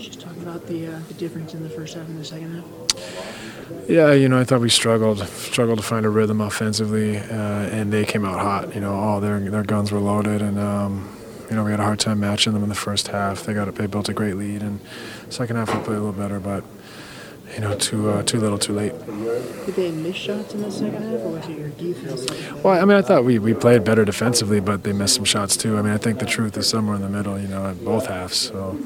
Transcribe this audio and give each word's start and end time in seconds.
Just 0.00 0.20
talk 0.20 0.34
about 0.38 0.66
the 0.66 0.86
uh, 0.86 0.98
the 1.08 1.14
difference 1.14 1.52
in 1.52 1.62
the 1.62 1.68
first 1.68 1.94
half 1.94 2.08
and 2.08 2.18
the 2.18 2.24
second 2.24 2.54
half. 2.54 2.64
Yeah, 3.86 4.12
you 4.12 4.30
know, 4.30 4.40
I 4.40 4.44
thought 4.44 4.62
we 4.62 4.70
struggled, 4.70 5.18
struggled 5.28 5.78
to 5.78 5.84
find 5.84 6.06
a 6.06 6.08
rhythm 6.08 6.40
offensively, 6.40 7.18
uh, 7.18 7.22
and 7.22 7.92
they 7.92 8.06
came 8.06 8.24
out 8.24 8.40
hot. 8.40 8.74
You 8.74 8.80
know, 8.80 8.94
all 8.94 9.20
their 9.20 9.38
their 9.38 9.62
guns 9.62 9.92
were 9.92 10.00
loaded, 10.00 10.40
and 10.40 10.58
um, 10.58 11.14
you 11.50 11.56
know 11.56 11.64
we 11.64 11.70
had 11.70 11.80
a 11.80 11.84
hard 11.84 12.00
time 12.00 12.18
matching 12.20 12.54
them 12.54 12.62
in 12.62 12.70
the 12.70 12.74
first 12.74 13.08
half. 13.08 13.44
They 13.44 13.52
got 13.52 13.74
they 13.74 13.86
built 13.86 14.08
a 14.08 14.14
great 14.14 14.36
lead, 14.36 14.62
and 14.62 14.80
second 15.28 15.56
half 15.56 15.68
we 15.68 15.80
played 15.84 15.98
a 15.98 16.00
little 16.00 16.12
better, 16.12 16.40
but 16.40 16.64
you 17.60 17.68
know, 17.68 17.76
too 17.76 18.08
uh, 18.08 18.22
too 18.22 18.40
little, 18.40 18.56
too 18.56 18.72
late. 18.72 18.94
Did 19.66 19.76
they 19.76 19.90
miss 19.90 20.16
shots 20.16 20.54
in 20.54 20.62
the 20.62 20.70
second 20.70 21.02
half, 21.02 21.20
or 21.20 21.32
was 21.32 21.46
it 21.46 21.58
your 21.58 21.68
defense? 21.68 22.26
Well, 22.64 22.80
I 22.80 22.86
mean, 22.86 22.96
I 22.96 23.02
thought 23.02 23.26
we, 23.26 23.38
we 23.38 23.52
played 23.52 23.84
better 23.84 24.02
defensively, 24.02 24.60
but 24.60 24.82
they 24.82 24.94
missed 24.94 25.16
some 25.16 25.26
shots 25.26 25.58
too. 25.58 25.76
I 25.76 25.82
mean, 25.82 25.92
I 25.92 25.98
think 25.98 26.20
the 26.20 26.26
truth 26.26 26.56
is 26.56 26.66
somewhere 26.66 26.96
in 26.96 27.02
the 27.02 27.10
middle, 27.10 27.38
you 27.38 27.48
know, 27.48 27.66
at 27.66 27.84
both 27.84 28.06
halves. 28.06 28.36
So, 28.36 28.78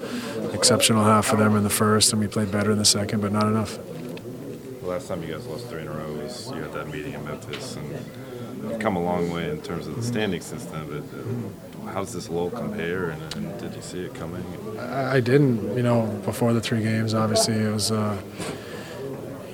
exceptional 0.53 1.05
half 1.05 1.27
for 1.27 1.37
them 1.37 1.55
in 1.55 1.63
the 1.63 1.71
first, 1.71 2.13
and 2.13 2.21
we 2.21 2.27
played 2.27 2.51
better 2.51 2.73
in 2.73 2.79
the 2.79 2.85
second, 2.85 3.21
but 3.21 3.31
not 3.31 3.45
enough. 3.45 3.79
The 4.81 4.89
last 4.89 5.07
time 5.07 5.23
you 5.23 5.33
guys 5.33 5.47
lost 5.47 5.69
three 5.69 5.83
in 5.83 5.87
a 5.87 5.93
row 5.93 6.13
was 6.15 6.51
you 6.51 6.61
had 6.61 6.73
that 6.73 6.89
meeting 6.89 7.13
in 7.13 7.25
Memphis, 7.25 7.77
and 7.77 7.89
you've 8.65 8.81
come 8.81 8.97
a 8.97 9.03
long 9.03 9.31
way 9.31 9.51
in 9.51 9.63
terms 9.63 9.87
of 9.87 9.95
the 9.95 10.03
standings 10.03 10.47
since 10.47 10.65
then. 10.65 10.85
But 10.89 11.87
uh, 11.87 11.93
how 11.93 12.01
does 12.01 12.13
this 12.13 12.29
lull 12.29 12.51
compare, 12.51 13.11
and, 13.11 13.35
and 13.37 13.61
did 13.61 13.73
you 13.73 13.83
see 13.83 14.01
it 14.01 14.15
coming? 14.15 14.45
I, 14.81 15.17
I 15.17 15.21
didn't, 15.21 15.77
you 15.77 15.85
know, 15.85 16.07
before 16.25 16.53
the 16.53 16.61
three 16.61 16.83
games. 16.83 17.15
Obviously, 17.15 17.55
it 17.55 17.73
was. 17.73 17.93
Uh, 17.93 18.21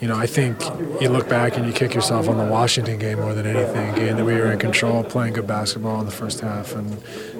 you 0.01 0.09
know, 0.09 0.17
I 0.17 0.27
think 0.27 0.59
you 1.03 1.11
look 1.11 1.29
back 1.29 1.59
and 1.59 1.67
you 1.67 1.73
kick 1.75 1.95
yourself 1.95 2.27
on 2.27 2.39
the 2.39 2.47
Washington 2.47 2.99
game 2.99 3.21
more 3.21 3.35
than 3.35 3.45
anything. 3.45 3.95
Game 3.95 4.17
that 4.17 4.25
we 4.25 4.33
were 4.35 4.51
in 4.51 4.59
control, 4.59 5.05
playing 5.05 5.35
good 5.35 5.47
basketball 5.47 6.01
in 6.01 6.07
the 6.07 6.13
first 6.13 6.41
half, 6.41 6.75
and 6.75 6.91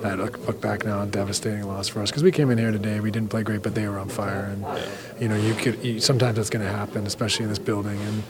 that 0.03 0.19
look, 0.19 0.47
look 0.47 0.61
back 0.61 0.85
now, 0.85 1.03
devastating 1.07 1.67
loss 1.67 1.89
for 1.89 2.03
us 2.03 2.11
because 2.11 2.23
we 2.23 2.31
came 2.31 2.51
in 2.51 2.59
here 2.59 2.71
today, 2.71 3.01
we 3.01 3.11
didn't 3.11 3.31
play 3.31 3.43
great, 3.43 3.63
but 3.63 3.75
they 3.75 3.89
were 3.89 3.99
on 3.99 4.11
fire, 4.11 4.45
and 4.45 4.67
you 5.21 5.29
know, 5.29 5.37
you 5.37 5.55
could 5.55 5.83
you, 5.83 6.01
sometimes 6.01 6.37
that's 6.37 6.51
going 6.51 6.65
to 6.65 6.71
happen, 6.71 7.07
especially 7.07 7.45
in 7.45 7.49
this 7.49 7.59
building, 7.59 7.99
and. 7.99 8.23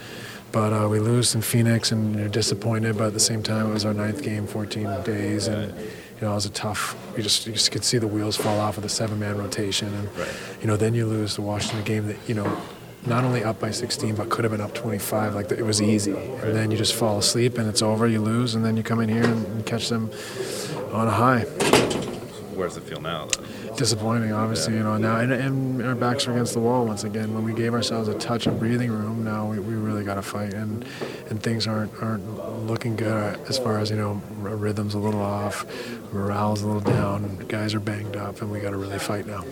But 0.52 0.72
uh, 0.72 0.88
we 0.88 0.98
lose 0.98 1.32
in 1.36 1.42
Phoenix, 1.42 1.92
and 1.92 2.18
you're 2.18 2.28
disappointed. 2.28 2.98
But 2.98 3.06
at 3.06 3.12
the 3.12 3.20
same 3.20 3.40
time, 3.40 3.70
it 3.70 3.72
was 3.72 3.84
our 3.84 3.94
ninth 3.94 4.20
game, 4.20 4.48
14 4.48 5.04
days, 5.04 5.46
and 5.46 5.72
you 5.78 5.86
know 6.22 6.32
it 6.32 6.34
was 6.34 6.44
a 6.44 6.50
tough. 6.50 6.96
You 7.16 7.22
just 7.22 7.46
you 7.46 7.52
just 7.52 7.70
could 7.70 7.84
see 7.84 7.98
the 7.98 8.08
wheels 8.08 8.36
fall 8.36 8.58
off 8.58 8.76
of 8.76 8.82
the 8.82 8.88
seven-man 8.88 9.38
rotation, 9.38 9.94
and 9.94 10.08
you 10.60 10.66
know 10.66 10.76
then 10.76 10.92
you 10.92 11.06
lose 11.06 11.36
the 11.36 11.42
Washington 11.42 11.84
game 11.84 12.08
that 12.08 12.16
you 12.26 12.34
know 12.34 12.60
not 13.06 13.24
only 13.24 13.42
up 13.44 13.58
by 13.58 13.70
16, 13.70 14.14
but 14.14 14.28
could 14.28 14.44
have 14.44 14.52
been 14.52 14.60
up 14.60 14.74
25. 14.74 15.34
Like 15.34 15.50
it 15.50 15.64
was 15.64 15.80
easy, 15.80 16.12
and 16.12 16.54
then 16.54 16.70
you 16.70 16.76
just 16.76 16.94
fall 16.94 17.18
asleep 17.18 17.58
and 17.58 17.68
it's 17.68 17.82
over. 17.82 18.06
You 18.06 18.20
lose, 18.20 18.54
and 18.54 18.64
then 18.64 18.76
you 18.76 18.82
come 18.82 19.00
in 19.00 19.08
here 19.08 19.24
and, 19.24 19.46
and 19.46 19.66
catch 19.66 19.88
them 19.88 20.10
on 20.92 21.08
a 21.08 21.10
high. 21.10 21.44
Where 22.54 22.68
does 22.68 22.76
it 22.76 22.82
feel 22.82 23.00
now? 23.00 23.26
Though? 23.26 23.74
Disappointing, 23.76 24.32
obviously, 24.32 24.74
you 24.74 24.82
know. 24.82 24.98
Now, 24.98 25.16
and, 25.16 25.32
and, 25.32 25.82
our 25.82 25.94
backs 25.94 26.26
are 26.28 26.32
against 26.32 26.52
the 26.52 26.60
wall 26.60 26.84
once 26.84 27.04
again. 27.04 27.32
When 27.32 27.44
we 27.44 27.54
gave 27.54 27.72
ourselves 27.72 28.08
a 28.08 28.18
touch 28.18 28.46
of 28.46 28.58
breathing 28.58 28.90
room, 28.90 29.24
now 29.24 29.46
we, 29.46 29.58
we 29.58 29.74
really 29.74 30.04
got 30.04 30.16
to 30.16 30.22
fight, 30.22 30.52
and 30.52 30.84
and 31.30 31.42
things 31.42 31.66
aren't 31.66 31.94
aren't 32.02 32.66
looking 32.66 32.96
good 32.96 33.08
uh, 33.10 33.38
as 33.48 33.58
far 33.58 33.78
as 33.78 33.90
you 33.90 33.96
know. 33.96 34.20
Rhythm's 34.40 34.92
a 34.92 34.98
little 34.98 35.22
off, 35.22 35.64
morale's 36.12 36.60
a 36.60 36.66
little 36.66 36.82
down, 36.82 37.38
guys 37.48 37.72
are 37.72 37.80
banged 37.80 38.16
up, 38.16 38.42
and 38.42 38.50
we 38.50 38.60
got 38.60 38.70
to 38.70 38.76
really 38.76 38.98
fight 38.98 39.26
now. 39.26 39.42